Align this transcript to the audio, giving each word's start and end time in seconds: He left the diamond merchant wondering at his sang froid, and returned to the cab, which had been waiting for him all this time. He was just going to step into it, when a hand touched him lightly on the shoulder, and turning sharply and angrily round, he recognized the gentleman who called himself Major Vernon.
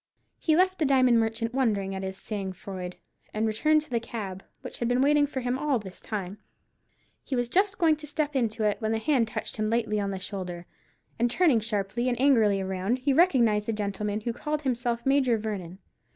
He 0.39 0.55
left 0.55 0.79
the 0.79 0.85
diamond 0.85 1.19
merchant 1.19 1.53
wondering 1.53 1.93
at 1.93 2.01
his 2.01 2.17
sang 2.17 2.53
froid, 2.53 2.95
and 3.35 3.45
returned 3.45 3.81
to 3.83 3.89
the 3.91 3.99
cab, 3.99 4.43
which 4.61 4.79
had 4.79 4.87
been 4.87 4.99
waiting 4.99 5.27
for 5.27 5.41
him 5.41 5.59
all 5.59 5.77
this 5.77 6.01
time. 6.01 6.39
He 7.23 7.35
was 7.35 7.47
just 7.47 7.77
going 7.77 7.97
to 7.97 8.07
step 8.07 8.35
into 8.35 8.63
it, 8.63 8.77
when 8.81 8.95
a 8.95 8.97
hand 8.97 9.27
touched 9.27 9.57
him 9.57 9.69
lightly 9.69 9.99
on 9.99 10.09
the 10.09 10.17
shoulder, 10.17 10.65
and 11.19 11.29
turning 11.29 11.59
sharply 11.59 12.09
and 12.09 12.19
angrily 12.19 12.63
round, 12.63 12.97
he 12.97 13.13
recognized 13.13 13.67
the 13.67 13.73
gentleman 13.73 14.21
who 14.21 14.33
called 14.33 14.63
himself 14.63 15.05
Major 15.05 15.37
Vernon. 15.37 15.77